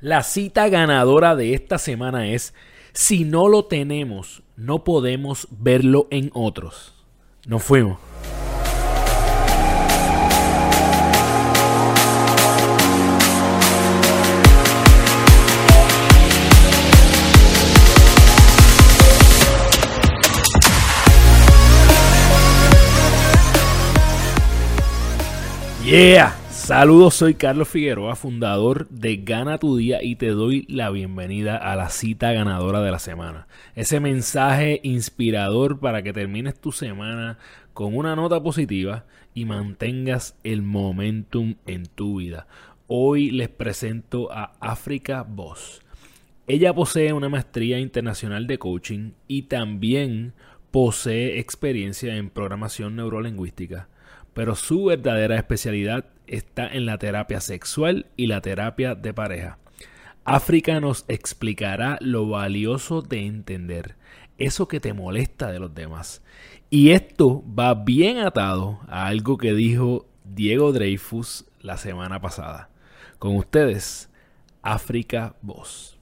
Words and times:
La 0.00 0.22
cita 0.22 0.70
ganadora 0.70 1.36
de 1.36 1.52
esta 1.52 1.76
semana 1.76 2.28
es, 2.28 2.54
si 2.94 3.24
no 3.24 3.48
lo 3.48 3.66
tenemos, 3.66 4.42
no 4.56 4.82
podemos 4.82 5.46
verlo 5.50 6.08
en 6.10 6.30
otros. 6.32 6.94
Nos 7.46 7.62
fuimos. 7.62 7.98
Yeah. 25.84 26.39
Saludos, 26.70 27.14
soy 27.14 27.34
Carlos 27.34 27.68
Figueroa, 27.68 28.14
fundador 28.14 28.88
de 28.90 29.16
Gana 29.16 29.58
tu 29.58 29.76
Día 29.76 30.04
y 30.04 30.14
te 30.14 30.28
doy 30.28 30.66
la 30.68 30.90
bienvenida 30.90 31.56
a 31.56 31.74
la 31.74 31.90
cita 31.90 32.30
ganadora 32.30 32.80
de 32.80 32.92
la 32.92 33.00
semana. 33.00 33.48
Ese 33.74 33.98
mensaje 33.98 34.78
inspirador 34.84 35.80
para 35.80 36.04
que 36.04 36.12
termines 36.12 36.60
tu 36.60 36.70
semana 36.70 37.38
con 37.72 37.96
una 37.96 38.14
nota 38.14 38.40
positiva 38.40 39.04
y 39.34 39.46
mantengas 39.46 40.36
el 40.44 40.62
momentum 40.62 41.56
en 41.66 41.86
tu 41.86 42.18
vida. 42.18 42.46
Hoy 42.86 43.32
les 43.32 43.48
presento 43.48 44.30
a 44.30 44.52
África 44.60 45.26
Boss. 45.28 45.82
Ella 46.46 46.72
posee 46.72 47.12
una 47.12 47.28
maestría 47.28 47.80
internacional 47.80 48.46
de 48.46 48.58
coaching 48.58 49.10
y 49.26 49.42
también 49.42 50.34
posee 50.70 51.40
experiencia 51.40 52.14
en 52.14 52.30
programación 52.30 52.94
neurolingüística 52.94 53.88
pero 54.34 54.54
su 54.54 54.84
verdadera 54.84 55.36
especialidad 55.36 56.04
está 56.30 56.66
en 56.68 56.86
la 56.86 56.96
terapia 56.96 57.40
sexual 57.40 58.06
y 58.16 58.28
la 58.28 58.40
terapia 58.40 58.94
de 58.94 59.12
pareja. 59.12 59.58
África 60.24 60.80
nos 60.80 61.04
explicará 61.08 61.98
lo 62.00 62.28
valioso 62.28 63.02
de 63.02 63.26
entender 63.26 63.96
eso 64.38 64.68
que 64.68 64.80
te 64.80 64.94
molesta 64.94 65.50
de 65.52 65.58
los 65.58 65.74
demás. 65.74 66.22
Y 66.70 66.90
esto 66.92 67.44
va 67.46 67.74
bien 67.74 68.18
atado 68.18 68.80
a 68.88 69.06
algo 69.06 69.36
que 69.38 69.52
dijo 69.52 70.06
Diego 70.24 70.72
Dreyfus 70.72 71.44
la 71.60 71.76
semana 71.76 72.20
pasada. 72.20 72.70
Con 73.18 73.36
ustedes, 73.36 74.08
África 74.62 75.34
Voz. 75.42 75.98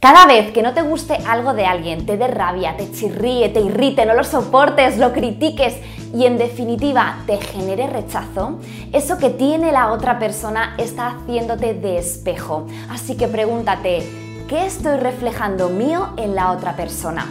Cada 0.00 0.26
vez 0.26 0.52
que 0.52 0.62
no 0.62 0.74
te 0.74 0.82
guste 0.82 1.14
algo 1.26 1.54
de 1.54 1.66
alguien, 1.66 2.06
te 2.06 2.16
dé 2.16 2.28
rabia, 2.28 2.76
te 2.76 2.90
chirríe, 2.92 3.48
te 3.48 3.60
irrite, 3.60 4.06
no 4.06 4.14
lo 4.14 4.22
soportes, 4.22 4.96
lo 4.98 5.12
critiques 5.12 5.76
y 6.14 6.26
en 6.26 6.38
definitiva 6.38 7.18
te 7.26 7.38
genere 7.38 7.86
rechazo, 7.86 8.58
eso 8.92 9.18
que 9.18 9.30
tiene 9.30 9.72
la 9.72 9.92
otra 9.92 10.18
persona 10.18 10.74
está 10.78 11.08
haciéndote 11.08 11.74
de 11.74 11.98
espejo. 11.98 12.66
Así 12.90 13.16
que 13.16 13.28
pregúntate, 13.28 14.08
¿qué 14.48 14.66
estoy 14.66 14.96
reflejando 14.96 15.68
mío 15.68 16.10
en 16.16 16.34
la 16.34 16.52
otra 16.52 16.76
persona? 16.76 17.26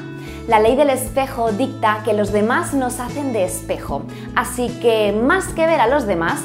La 0.47 0.59
ley 0.59 0.75
del 0.75 0.89
espejo 0.89 1.51
dicta 1.51 2.01
que 2.05 2.13
los 2.13 2.31
demás 2.31 2.73
nos 2.73 2.99
hacen 2.99 3.33
de 3.33 3.43
espejo, 3.43 4.03
así 4.35 4.69
que 4.81 5.11
más 5.11 5.47
que 5.47 5.65
ver 5.65 5.81
a 5.81 5.87
los 5.87 6.07
demás, 6.07 6.41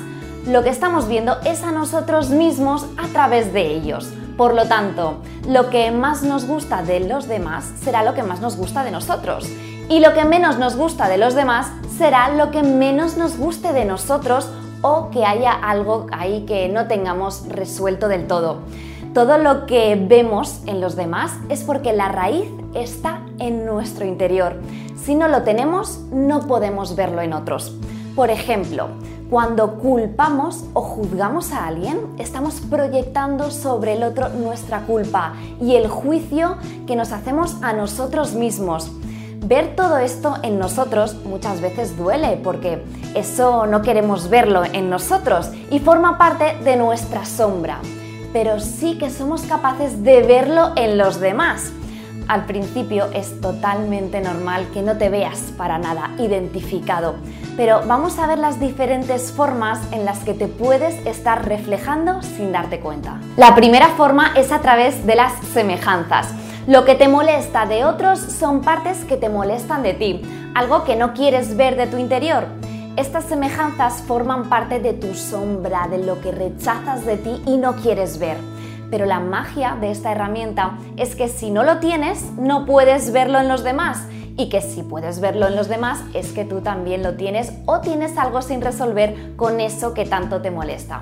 lo 0.46 0.64
que 0.64 0.70
estamos 0.70 1.06
viendo 1.06 1.40
es 1.44 1.62
a 1.62 1.70
nosotros 1.70 2.30
mismos 2.30 2.84
a 2.96 3.06
través 3.08 3.52
de 3.52 3.64
ellos. 3.64 4.12
Por 4.36 4.54
lo 4.54 4.66
tanto, 4.66 5.18
lo 5.46 5.70
que 5.70 5.92
más 5.92 6.24
nos 6.24 6.46
gusta 6.46 6.82
de 6.82 6.98
los 6.98 7.28
demás 7.28 7.70
será 7.80 8.02
lo 8.02 8.14
que 8.14 8.24
más 8.24 8.40
nos 8.40 8.56
gusta 8.56 8.82
de 8.82 8.90
nosotros. 8.90 9.46
Y 9.88 10.00
lo 10.00 10.14
que 10.14 10.24
menos 10.24 10.58
nos 10.58 10.74
gusta 10.74 11.08
de 11.08 11.18
los 11.18 11.34
demás 11.34 11.68
será 11.96 12.34
lo 12.34 12.50
que 12.50 12.62
menos 12.62 13.16
nos 13.16 13.36
guste 13.36 13.72
de 13.72 13.84
nosotros 13.84 14.48
o 14.82 15.10
que 15.10 15.24
haya 15.24 15.52
algo 15.52 16.06
ahí 16.12 16.44
que 16.46 16.68
no 16.68 16.88
tengamos 16.88 17.46
resuelto 17.48 18.08
del 18.08 18.26
todo. 18.26 18.58
Todo 19.14 19.38
lo 19.38 19.66
que 19.66 19.96
vemos 19.96 20.62
en 20.66 20.80
los 20.80 20.96
demás 20.96 21.32
es 21.48 21.64
porque 21.64 21.92
la 21.92 22.08
raíz 22.08 22.48
está 22.74 23.20
en 23.38 23.66
nuestro 23.66 24.06
interior. 24.06 24.56
Si 24.96 25.14
no 25.14 25.28
lo 25.28 25.42
tenemos, 25.42 26.00
no 26.10 26.46
podemos 26.46 26.96
verlo 26.96 27.20
en 27.20 27.34
otros. 27.34 27.76
Por 28.16 28.30
ejemplo, 28.30 28.88
cuando 29.28 29.78
culpamos 29.78 30.64
o 30.74 30.80
juzgamos 30.80 31.52
a 31.52 31.66
alguien, 31.66 31.98
estamos 32.18 32.60
proyectando 32.60 33.50
sobre 33.50 33.94
el 33.94 34.02
otro 34.02 34.28
nuestra 34.30 34.82
culpa 34.86 35.34
y 35.60 35.76
el 35.76 35.88
juicio 35.88 36.56
que 36.86 36.96
nos 36.96 37.12
hacemos 37.12 37.56
a 37.62 37.72
nosotros 37.72 38.34
mismos. 38.34 38.90
Ver 39.42 39.74
todo 39.76 39.98
esto 39.98 40.36
en 40.42 40.58
nosotros 40.58 41.14
muchas 41.24 41.60
veces 41.60 41.96
duele 41.96 42.38
porque 42.42 42.82
eso 43.14 43.66
no 43.66 43.82
queremos 43.82 44.30
verlo 44.30 44.62
en 44.64 44.88
nosotros 44.88 45.50
y 45.70 45.80
forma 45.80 46.16
parte 46.16 46.56
de 46.64 46.76
nuestra 46.76 47.24
sombra. 47.24 47.78
Pero 48.32 48.60
sí 48.60 48.96
que 48.98 49.10
somos 49.10 49.42
capaces 49.42 50.02
de 50.02 50.22
verlo 50.22 50.72
en 50.76 50.96
los 50.96 51.20
demás. 51.20 51.72
Al 52.28 52.46
principio 52.46 53.06
es 53.12 53.40
totalmente 53.40 54.20
normal 54.20 54.68
que 54.72 54.80
no 54.80 54.96
te 54.96 55.08
veas 55.08 55.52
para 55.56 55.76
nada 55.76 56.12
identificado 56.18 57.16
pero 57.56 57.82
vamos 57.86 58.18
a 58.18 58.26
ver 58.26 58.38
las 58.38 58.60
diferentes 58.60 59.32
formas 59.32 59.78
en 59.92 60.04
las 60.04 60.20
que 60.20 60.34
te 60.34 60.46
puedes 60.46 60.94
estar 61.06 61.46
reflejando 61.46 62.22
sin 62.22 62.52
darte 62.52 62.80
cuenta. 62.80 63.20
La 63.36 63.54
primera 63.54 63.88
forma 63.90 64.32
es 64.36 64.52
a 64.52 64.60
través 64.60 65.06
de 65.06 65.16
las 65.16 65.32
semejanzas. 65.52 66.28
Lo 66.68 66.84
que 66.84 66.94
te 66.94 67.08
molesta 67.08 67.66
de 67.66 67.84
otros 67.84 68.20
son 68.20 68.60
partes 68.60 69.04
que 69.04 69.16
te 69.16 69.28
molestan 69.28 69.82
de 69.82 69.94
ti, 69.94 70.22
algo 70.54 70.84
que 70.84 70.94
no 70.94 71.12
quieres 71.12 71.56
ver 71.56 71.74
de 71.76 71.88
tu 71.88 71.96
interior. 71.96 72.46
Estas 72.96 73.24
semejanzas 73.24 74.04
forman 74.06 74.48
parte 74.48 74.78
de 74.78 74.92
tu 74.92 75.12
sombra, 75.14 75.88
de 75.88 75.98
lo 75.98 76.20
que 76.20 76.30
rechazas 76.30 77.04
de 77.04 77.16
ti 77.16 77.42
y 77.46 77.56
no 77.56 77.74
quieres 77.74 78.20
ver. 78.20 78.36
Pero 78.92 79.06
la 79.06 79.18
magia 79.18 79.76
de 79.80 79.90
esta 79.90 80.12
herramienta 80.12 80.78
es 80.96 81.16
que 81.16 81.26
si 81.26 81.50
no 81.50 81.64
lo 81.64 81.78
tienes, 81.78 82.30
no 82.38 82.64
puedes 82.64 83.10
verlo 83.10 83.40
en 83.40 83.48
los 83.48 83.64
demás 83.64 84.06
y 84.36 84.48
que 84.48 84.60
si 84.60 84.84
puedes 84.84 85.18
verlo 85.18 85.48
en 85.48 85.56
los 85.56 85.66
demás 85.66 86.00
es 86.14 86.30
que 86.30 86.44
tú 86.44 86.60
también 86.60 87.02
lo 87.02 87.16
tienes 87.16 87.52
o 87.66 87.80
tienes 87.80 88.16
algo 88.16 88.40
sin 88.40 88.60
resolver 88.60 89.34
con 89.34 89.60
eso 89.60 89.94
que 89.94 90.04
tanto 90.04 90.40
te 90.40 90.52
molesta. 90.52 91.00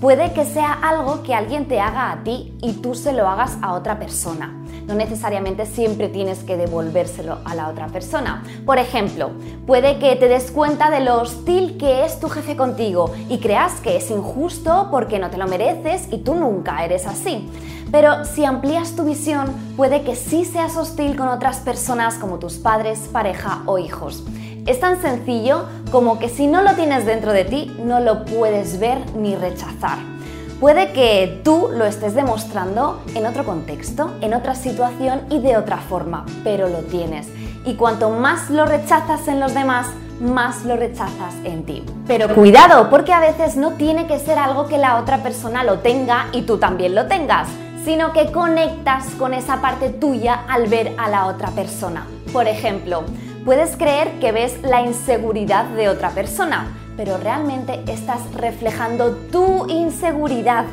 Puede 0.00 0.32
que 0.32 0.44
sea 0.44 0.72
algo 0.72 1.22
que 1.22 1.32
alguien 1.32 1.68
te 1.68 1.80
haga 1.80 2.10
a 2.10 2.24
ti 2.24 2.52
y 2.60 2.72
tú 2.72 2.96
se 2.96 3.12
lo 3.12 3.28
hagas 3.28 3.56
a 3.62 3.74
otra 3.74 4.00
persona. 4.00 4.65
No 4.86 4.94
necesariamente 4.94 5.66
siempre 5.66 6.08
tienes 6.08 6.44
que 6.44 6.56
devolvérselo 6.56 7.38
a 7.44 7.54
la 7.54 7.68
otra 7.68 7.88
persona. 7.88 8.44
Por 8.64 8.78
ejemplo, 8.78 9.30
puede 9.66 9.98
que 9.98 10.14
te 10.16 10.28
des 10.28 10.50
cuenta 10.50 10.90
de 10.90 11.00
lo 11.00 11.20
hostil 11.20 11.76
que 11.76 12.04
es 12.04 12.20
tu 12.20 12.28
jefe 12.28 12.56
contigo 12.56 13.12
y 13.28 13.38
creas 13.38 13.80
que 13.80 13.96
es 13.96 14.10
injusto 14.10 14.88
porque 14.90 15.18
no 15.18 15.28
te 15.30 15.38
lo 15.38 15.48
mereces 15.48 16.06
y 16.12 16.18
tú 16.18 16.34
nunca 16.34 16.84
eres 16.84 17.06
así. 17.06 17.50
Pero 17.90 18.24
si 18.24 18.44
amplías 18.44 18.94
tu 18.94 19.04
visión, 19.04 19.52
puede 19.76 20.02
que 20.02 20.16
sí 20.16 20.44
seas 20.44 20.76
hostil 20.76 21.16
con 21.16 21.28
otras 21.28 21.58
personas 21.58 22.14
como 22.14 22.38
tus 22.38 22.54
padres, 22.54 23.08
pareja 23.12 23.62
o 23.66 23.78
hijos. 23.78 24.24
Es 24.66 24.80
tan 24.80 25.00
sencillo 25.00 25.66
como 25.92 26.18
que 26.18 26.28
si 26.28 26.46
no 26.46 26.62
lo 26.62 26.74
tienes 26.74 27.06
dentro 27.06 27.32
de 27.32 27.44
ti, 27.44 27.76
no 27.84 28.00
lo 28.00 28.24
puedes 28.24 28.80
ver 28.80 28.98
ni 29.16 29.36
rechazar. 29.36 30.15
Puede 30.60 30.92
que 30.92 31.40
tú 31.44 31.68
lo 31.70 31.84
estés 31.84 32.14
demostrando 32.14 33.02
en 33.14 33.26
otro 33.26 33.44
contexto, 33.44 34.14
en 34.22 34.32
otra 34.32 34.54
situación 34.54 35.22
y 35.28 35.40
de 35.40 35.56
otra 35.56 35.76
forma, 35.76 36.24
pero 36.44 36.68
lo 36.68 36.78
tienes. 36.78 37.28
Y 37.66 37.74
cuanto 37.74 38.10
más 38.10 38.48
lo 38.48 38.64
rechazas 38.64 39.28
en 39.28 39.38
los 39.38 39.52
demás, 39.52 39.88
más 40.20 40.64
lo 40.64 40.76
rechazas 40.76 41.34
en 41.44 41.64
ti. 41.64 41.84
Pero 42.06 42.34
cuidado, 42.34 42.88
porque 42.88 43.12
a 43.12 43.20
veces 43.20 43.56
no 43.56 43.72
tiene 43.72 44.06
que 44.06 44.18
ser 44.18 44.38
algo 44.38 44.66
que 44.66 44.78
la 44.78 44.98
otra 44.98 45.22
persona 45.22 45.62
lo 45.62 45.80
tenga 45.80 46.28
y 46.32 46.42
tú 46.42 46.56
también 46.56 46.94
lo 46.94 47.06
tengas 47.06 47.48
sino 47.86 48.12
que 48.12 48.32
conectas 48.32 49.04
con 49.16 49.32
esa 49.32 49.60
parte 49.60 49.90
tuya 49.90 50.42
al 50.48 50.66
ver 50.66 50.96
a 50.98 51.08
la 51.08 51.26
otra 51.26 51.50
persona. 51.50 52.04
Por 52.32 52.48
ejemplo, 52.48 53.04
puedes 53.46 53.76
creer 53.76 54.18
que 54.18 54.32
ves 54.32 54.60
la 54.62 54.80
inseguridad 54.82 55.66
de 55.66 55.88
otra 55.88 56.10
persona, 56.10 56.66
pero 56.96 57.16
realmente 57.16 57.80
estás 57.86 58.20
reflejando 58.34 59.12
tu 59.30 59.68
inseguridad. 59.68 60.64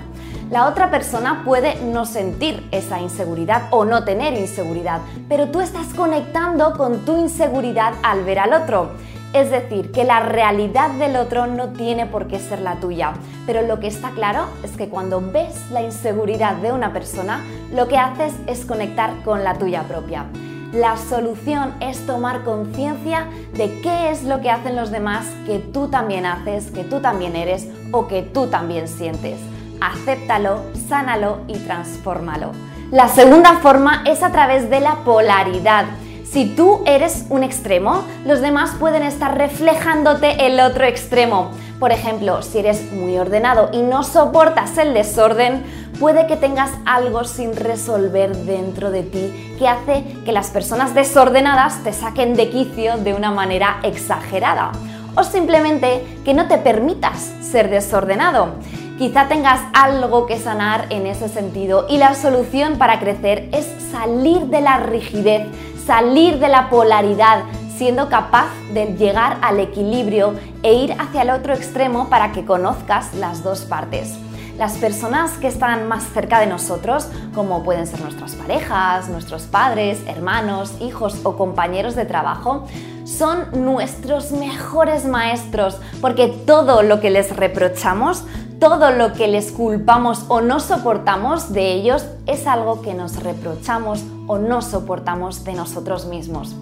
La 0.49 0.67
otra 0.67 0.89
persona 0.89 1.43
puede 1.45 1.79
no 1.83 2.07
sentir 2.07 2.67
esa 2.71 2.99
inseguridad 2.99 3.67
o 3.69 3.85
no 3.85 4.03
tener 4.03 4.33
inseguridad, 4.33 5.01
pero 5.29 5.49
tú 5.49 5.61
estás 5.61 5.93
conectando 5.93 6.73
con 6.75 7.05
tu 7.05 7.15
inseguridad 7.21 7.93
al 8.01 8.23
ver 8.23 8.39
al 8.39 8.53
otro. 8.53 8.89
Es 9.33 9.51
decir, 9.51 9.91
que 9.91 10.03
la 10.03 10.21
realidad 10.21 10.89
del 10.91 11.15
otro 11.15 11.45
no 11.45 11.69
tiene 11.69 12.07
por 12.07 12.27
qué 12.27 12.39
ser 12.39 12.59
la 12.59 12.77
tuya. 12.77 13.13
Pero 13.45 13.61
lo 13.61 13.79
que 13.79 13.87
está 13.87 14.11
claro 14.11 14.45
es 14.63 14.71
que 14.71 14.89
cuando 14.89 15.21
ves 15.21 15.69
la 15.71 15.83
inseguridad 15.83 16.55
de 16.55 16.71
una 16.71 16.91
persona, 16.91 17.43
lo 17.71 17.87
que 17.87 17.97
haces 17.97 18.33
es 18.47 18.65
conectar 18.65 19.21
con 19.23 19.43
la 19.43 19.59
tuya 19.59 19.83
propia. 19.83 20.25
La 20.73 20.97
solución 20.97 21.75
es 21.81 22.03
tomar 22.07 22.43
conciencia 22.43 23.27
de 23.53 23.79
qué 23.81 24.09
es 24.09 24.23
lo 24.23 24.41
que 24.41 24.49
hacen 24.49 24.75
los 24.75 24.89
demás 24.89 25.27
que 25.45 25.59
tú 25.59 25.87
también 25.87 26.25
haces, 26.25 26.71
que 26.71 26.83
tú 26.83 26.99
también 26.99 27.35
eres 27.35 27.67
o 27.91 28.07
que 28.07 28.23
tú 28.23 28.47
también 28.47 28.87
sientes. 28.87 29.37
Acéptalo, 29.79 30.63
sánalo 30.89 31.41
y 31.47 31.59
transfórmalo. 31.59 32.53
La 32.89 33.07
segunda 33.07 33.59
forma 33.59 34.03
es 34.07 34.23
a 34.23 34.31
través 34.31 34.71
de 34.71 34.79
la 34.79 34.95
polaridad. 35.05 35.85
Si 36.23 36.45
tú 36.55 36.81
eres 36.87 37.27
un 37.29 37.43
extremo, 37.43 38.03
los 38.25 38.41
demás 38.41 38.71
pueden 38.79 39.03
estar 39.03 39.37
reflejándote 39.37 40.47
el 40.47 40.59
otro 40.59 40.85
extremo. 40.85 41.51
Por 41.79 41.91
ejemplo, 41.91 42.41
si 42.41 42.57
eres 42.57 42.91
muy 42.91 43.19
ordenado 43.19 43.69
y 43.73 43.83
no 43.83 44.01
soportas 44.01 44.75
el 44.79 44.95
desorden, 44.95 45.63
puede 45.99 46.27
que 46.27 46.35
tengas 46.35 46.71
algo 46.85 47.23
sin 47.23 47.55
resolver 47.55 48.35
dentro 48.35 48.91
de 48.91 49.03
ti 49.03 49.55
que 49.57 49.67
hace 49.67 50.03
que 50.25 50.31
las 50.31 50.49
personas 50.49 50.93
desordenadas 50.93 51.83
te 51.83 51.93
saquen 51.93 52.35
de 52.35 52.49
quicio 52.49 52.97
de 52.97 53.13
una 53.13 53.31
manera 53.31 53.79
exagerada. 53.83 54.71
O 55.15 55.23
simplemente 55.23 56.19
que 56.25 56.33
no 56.33 56.47
te 56.47 56.57
permitas 56.57 57.31
ser 57.41 57.69
desordenado. 57.69 58.55
Quizá 58.97 59.27
tengas 59.27 59.59
algo 59.73 60.25
que 60.25 60.39
sanar 60.39 60.87
en 60.89 61.07
ese 61.07 61.29
sentido 61.29 61.85
y 61.89 61.97
la 61.97 62.15
solución 62.15 62.77
para 62.77 62.99
crecer 62.99 63.49
es 63.51 63.67
salir 63.91 64.45
de 64.47 64.61
la 64.61 64.77
rigidez, 64.77 65.47
salir 65.85 66.39
de 66.39 66.47
la 66.47 66.69
polaridad, 66.69 67.43
siendo 67.77 68.09
capaz 68.09 68.47
de 68.73 68.95
llegar 68.95 69.37
al 69.41 69.59
equilibrio 69.59 70.35
e 70.61 70.73
ir 70.73 70.93
hacia 70.99 71.23
el 71.23 71.31
otro 71.31 71.53
extremo 71.53 72.09
para 72.09 72.31
que 72.31 72.45
conozcas 72.45 73.13
las 73.15 73.43
dos 73.43 73.61
partes. 73.61 74.17
Las 74.57 74.73
personas 74.73 75.31
que 75.39 75.47
están 75.47 75.87
más 75.87 76.03
cerca 76.13 76.39
de 76.39 76.45
nosotros, 76.45 77.07
como 77.33 77.63
pueden 77.63 77.87
ser 77.87 78.01
nuestras 78.01 78.35
parejas, 78.35 79.09
nuestros 79.09 79.43
padres, 79.43 79.99
hermanos, 80.07 80.75
hijos 80.79 81.21
o 81.23 81.35
compañeros 81.37 81.95
de 81.95 82.05
trabajo, 82.05 82.67
son 83.03 83.65
nuestros 83.65 84.31
mejores 84.31 85.05
maestros 85.05 85.77
porque 86.01 86.27
todo 86.27 86.83
lo 86.83 86.99
que 87.01 87.09
les 87.09 87.35
reprochamos, 87.35 88.25
todo 88.59 88.91
lo 88.91 89.13
que 89.13 89.27
les 89.27 89.51
culpamos 89.51 90.25
o 90.27 90.39
no 90.39 90.59
soportamos 90.59 91.51
de 91.51 91.73
ellos 91.73 92.05
es 92.27 92.45
algo 92.45 92.83
que 92.83 92.93
nos 92.93 93.23
reprochamos 93.23 94.03
o 94.27 94.37
no 94.37 94.61
soportamos 94.61 95.43
de 95.43 95.53
nosotros 95.53 96.05
mismos. 96.05 96.55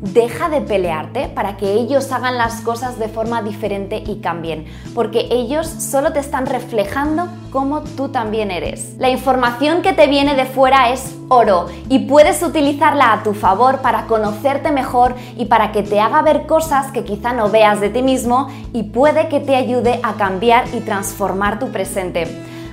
Deja 0.00 0.48
de 0.48 0.60
pelearte 0.60 1.28
para 1.28 1.56
que 1.56 1.72
ellos 1.72 2.12
hagan 2.12 2.36
las 2.36 2.60
cosas 2.60 2.98
de 2.98 3.08
forma 3.08 3.42
diferente 3.42 4.02
y 4.06 4.20
cambien, 4.20 4.66
porque 4.94 5.28
ellos 5.30 5.66
solo 5.66 6.12
te 6.12 6.18
están 6.18 6.46
reflejando 6.46 7.28
cómo 7.50 7.80
tú 7.80 8.08
también 8.08 8.50
eres. 8.50 8.96
La 8.98 9.08
información 9.08 9.80
que 9.82 9.92
te 9.92 10.06
viene 10.06 10.34
de 10.34 10.44
fuera 10.44 10.90
es 10.90 11.14
oro 11.28 11.66
y 11.88 12.00
puedes 12.00 12.42
utilizarla 12.42 13.12
a 13.12 13.22
tu 13.22 13.32
favor 13.32 13.78
para 13.78 14.06
conocerte 14.06 14.72
mejor 14.72 15.14
y 15.36 15.46
para 15.46 15.72
que 15.72 15.82
te 15.82 16.00
haga 16.00 16.22
ver 16.22 16.46
cosas 16.46 16.90
que 16.92 17.04
quizá 17.04 17.32
no 17.32 17.48
veas 17.48 17.80
de 17.80 17.88
ti 17.88 18.02
mismo 18.02 18.48
y 18.72 18.82
puede 18.82 19.28
que 19.28 19.40
te 19.40 19.56
ayude 19.56 20.00
a 20.02 20.14
cambiar 20.14 20.64
y 20.74 20.80
transformar 20.80 21.58
tu 21.58 21.70
presente. 21.70 22.26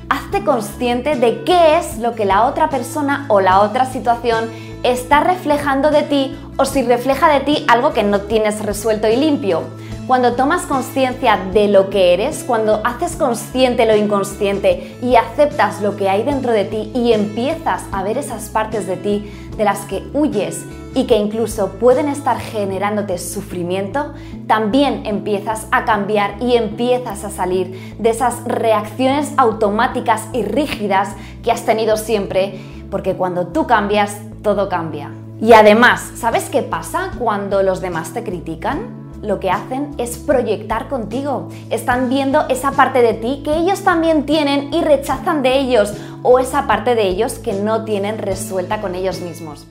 Hazte 0.09 0.43
consciente 0.43 1.15
de 1.15 1.43
qué 1.43 1.77
es 1.77 1.97
lo 1.99 2.15
que 2.15 2.25
la 2.25 2.45
otra 2.45 2.69
persona 2.69 3.25
o 3.29 3.39
la 3.39 3.61
otra 3.61 3.85
situación 3.85 4.49
está 4.83 5.21
reflejando 5.21 5.91
de 5.91 6.03
ti 6.03 6.37
o 6.61 6.65
si 6.65 6.83
refleja 6.83 7.27
de 7.27 7.39
ti 7.39 7.65
algo 7.67 7.91
que 7.91 8.03
no 8.03 8.21
tienes 8.21 8.63
resuelto 8.63 9.07
y 9.07 9.15
limpio. 9.15 9.63
Cuando 10.05 10.33
tomas 10.33 10.67
conciencia 10.67 11.39
de 11.51 11.67
lo 11.67 11.89
que 11.89 12.13
eres, 12.13 12.43
cuando 12.43 12.81
haces 12.85 13.15
consciente 13.15 13.87
lo 13.87 13.95
inconsciente 13.95 14.95
y 15.01 15.15
aceptas 15.15 15.81
lo 15.81 15.97
que 15.97 16.07
hay 16.07 16.21
dentro 16.21 16.51
de 16.51 16.65
ti 16.65 16.91
y 16.93 17.13
empiezas 17.13 17.83
a 17.91 18.03
ver 18.03 18.19
esas 18.19 18.49
partes 18.49 18.85
de 18.85 18.95
ti 18.95 19.31
de 19.57 19.63
las 19.63 19.79
que 19.85 20.03
huyes 20.13 20.63
y 20.93 21.05
que 21.05 21.17
incluso 21.17 21.79
pueden 21.79 22.07
estar 22.07 22.39
generándote 22.39 23.17
sufrimiento, 23.17 24.13
también 24.45 25.07
empiezas 25.07 25.65
a 25.71 25.83
cambiar 25.83 26.35
y 26.43 26.57
empiezas 26.57 27.23
a 27.23 27.31
salir 27.31 27.95
de 27.97 28.11
esas 28.11 28.43
reacciones 28.43 29.33
automáticas 29.37 30.27
y 30.31 30.43
rígidas 30.43 31.09
que 31.43 31.51
has 31.51 31.65
tenido 31.65 31.97
siempre, 31.97 32.59
porque 32.91 33.15
cuando 33.15 33.47
tú 33.47 33.65
cambias, 33.65 34.15
todo 34.43 34.69
cambia. 34.69 35.20
Y 35.41 35.53
además, 35.53 36.11
¿sabes 36.13 36.49
qué 36.51 36.61
pasa 36.61 37.13
cuando 37.17 37.63
los 37.63 37.81
demás 37.81 38.13
te 38.13 38.23
critican? 38.23 39.11
Lo 39.23 39.39
que 39.39 39.49
hacen 39.49 39.89
es 39.97 40.19
proyectar 40.19 40.87
contigo. 40.87 41.49
Están 41.71 42.09
viendo 42.09 42.47
esa 42.47 42.73
parte 42.73 43.01
de 43.01 43.15
ti 43.15 43.41
que 43.43 43.57
ellos 43.57 43.83
también 43.83 44.27
tienen 44.27 44.71
y 44.71 44.83
rechazan 44.83 45.41
de 45.41 45.57
ellos 45.57 45.95
o 46.21 46.37
esa 46.37 46.67
parte 46.67 46.93
de 46.93 47.07
ellos 47.07 47.39
que 47.39 47.53
no 47.53 47.85
tienen 47.85 48.19
resuelta 48.19 48.81
con 48.81 48.93
ellos 48.93 49.19
mismos. 49.21 49.67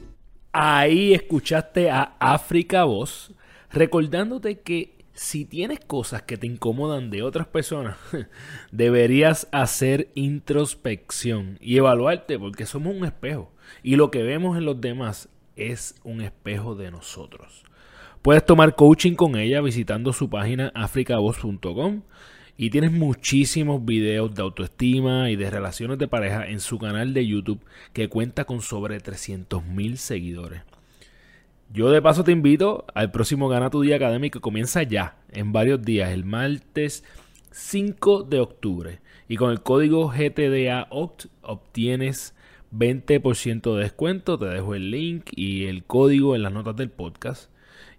Ahí 0.50 1.14
escuchaste 1.14 1.88
a 1.88 2.17
África 2.19 2.82
Voz 2.82 3.32
recordándote 3.70 4.58
que 4.62 4.99
si 5.12 5.44
tienes 5.44 5.78
cosas 5.78 6.22
que 6.22 6.37
te 6.37 6.49
incomodan 6.49 7.11
de 7.11 7.22
otras 7.22 7.46
personas, 7.46 7.96
deberías 8.72 9.46
hacer 9.52 10.11
introspección 10.17 11.58
y 11.61 11.76
evaluarte 11.76 12.40
porque 12.40 12.67
somos 12.67 12.93
un 12.93 13.05
espejo 13.05 13.52
y 13.84 13.94
lo 13.94 14.11
que 14.11 14.25
vemos 14.25 14.56
en 14.56 14.64
los 14.64 14.81
demás 14.81 15.28
es 15.56 15.94
un 16.05 16.20
espejo 16.20 16.75
de 16.75 16.91
nosotros. 16.91 17.64
Puedes 18.23 18.44
tomar 18.44 18.75
coaching 18.76 19.14
con 19.14 19.37
ella 19.37 19.61
visitando 19.61 20.12
su 20.12 20.29
página 20.29 20.70
africavoz.com 20.75 22.02
y 22.56 22.69
tienes 22.69 22.93
muchísimos 22.93 23.82
videos 23.82 24.35
de 24.35 24.43
autoestima 24.43 25.31
y 25.31 25.37
de 25.37 25.49
relaciones 25.49 25.97
de 25.99 26.08
pareja 26.08 26.47
en 26.47 26.61
su 26.61 26.79
canal 26.79 27.14
de 27.14 27.26
YouTube 27.26 27.64
que 27.94 28.11
cuenta 28.11 28.44
con 28.44 28.61
sobre 28.61 28.99
300.000 28.99 29.97
seguidores. 29.97 30.62
Yo 31.73 31.91
de 31.91 32.03
paso 32.03 32.25
te 32.25 32.32
invito 32.32 32.85
al 32.94 33.11
próximo 33.11 33.49
Gana 33.49 33.70
tu 33.70 33.81
Día 33.81 33.96
Académico 33.96 34.41
que 34.41 34.43
comienza 34.43 34.82
ya, 34.82 35.17
en 35.31 35.53
varios 35.53 35.81
días, 35.81 36.11
el 36.11 36.25
martes 36.25 37.05
5 37.53 38.25
de 38.25 38.41
octubre. 38.41 39.00
Y 39.29 39.37
con 39.37 39.53
el 39.53 39.62
código 39.62 40.08
GTDAOCT 40.08 41.26
obtienes 41.43 42.35
20% 42.72 43.75
de 43.75 43.82
descuento. 43.82 44.38
Te 44.38 44.46
dejo 44.46 44.75
el 44.75 44.90
link 44.90 45.31
y 45.32 45.67
el 45.67 45.84
código 45.84 46.34
en 46.34 46.43
las 46.43 46.52
notas 46.52 46.76
del 46.76 46.90
podcast. 46.90 47.50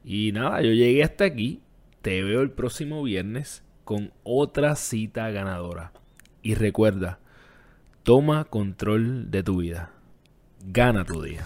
Y 0.04 0.32
nada, 0.32 0.62
yo 0.62 0.72
llegué 0.72 1.04
hasta 1.04 1.26
aquí. 1.26 1.62
Te 2.02 2.24
veo 2.24 2.42
el 2.42 2.52
próximo 2.52 3.04
viernes 3.04 3.64
con 3.84 4.12
otra 4.24 4.76
cita 4.76 5.30
ganadora. 5.30 5.92
Y 6.42 6.56
recuerda, 6.56 7.20
toma 8.04 8.46
control 8.46 9.30
de 9.30 9.44
tu 9.44 9.58
vida. 9.62 9.92
Gana 10.66 11.06
tu 11.06 11.22
día. 11.22 11.46